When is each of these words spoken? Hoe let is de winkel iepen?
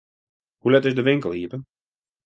Hoe 0.57 0.71
let 0.71 0.85
is 0.85 0.95
de 0.95 1.01
winkel 1.01 1.33
iepen? 1.33 1.61